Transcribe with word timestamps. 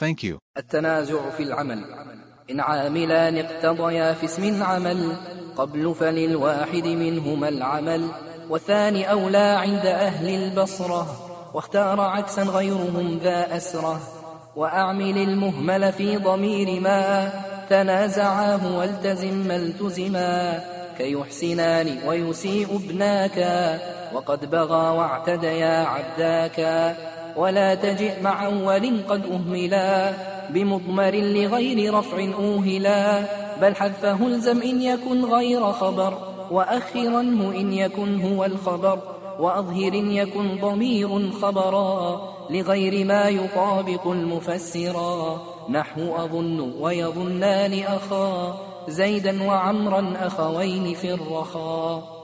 Thank 0.00 0.24
you. 0.24 0.38
التنازع 0.58 1.30
في 1.30 1.42
العمل. 1.42 1.84
إن 2.50 2.60
عاملان 2.60 3.38
اقتضيا 3.38 4.12
في 4.12 4.24
اسم 4.24 4.62
عمل 4.62 5.16
قبل 5.56 5.94
فللواحد 5.94 6.86
منهما 6.86 7.48
العمل. 7.48 8.08
والثاني 8.50 9.10
أولى 9.10 9.38
عند 9.38 9.86
أهل 9.86 10.28
البصرة 10.28 11.06
واختار 11.54 12.00
عكسا 12.00 12.42
غيرهم 12.42 13.18
ذا 13.22 13.56
أسرة. 13.56 14.00
وأعمل 14.56 15.18
المهمل 15.18 15.92
في 15.92 16.16
ضمير 16.16 16.80
ما 16.80 17.30
تنازعاه 17.70 18.78
والتزم 18.78 19.34
ما 19.34 19.56
التزما. 19.56 20.64
كيحسنان 20.98 21.98
ويسيء 22.06 22.76
ابناك 22.76 23.38
وقد 24.14 24.50
بغى 24.50 24.96
واعتديا 24.96 25.86
عبداك 25.86 26.60
ولا 27.36 27.74
تجئ 27.74 28.22
مع 28.22 28.46
أول 28.46 29.00
قد 29.08 29.22
أهملا 29.26 30.12
بمضمر 30.50 31.14
لغير 31.14 31.94
رفع 31.94 32.28
أوهلا 32.38 33.24
بل 33.60 33.74
حذفه 33.74 34.26
الزم 34.26 34.62
إن 34.62 34.82
يكن 34.82 35.24
غير 35.24 35.72
خبر 35.72 36.18
وأخرنه 36.50 37.50
إن 37.50 37.72
يكن 37.72 38.20
هو 38.20 38.44
الخبر 38.44 38.98
وأظهر 39.38 39.94
يكن 39.94 40.60
ضمير 40.60 41.30
خبرا 41.30 42.20
لغير 42.50 43.04
ما 43.04 43.28
يطابق 43.28 44.08
المفسرا 44.08 45.40
نحو 45.70 46.16
أظن 46.16 46.72
ويظنان 46.80 47.82
أخا 47.82 48.56
زيدا 48.88 49.42
وعمرا 49.42 50.12
أخوين 50.20 50.94
في 50.94 51.14
الرخاء 51.14 52.23